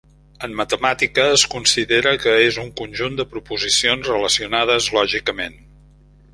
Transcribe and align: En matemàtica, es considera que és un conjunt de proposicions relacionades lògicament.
En 0.45 0.53
matemàtica, 0.61 1.25
es 1.33 1.43
considera 1.51 2.15
que 2.23 2.33
és 2.47 2.59
un 2.63 2.73
conjunt 2.81 3.21
de 3.21 3.29
proposicions 3.35 4.13
relacionades 4.15 4.93
lògicament. 5.01 5.65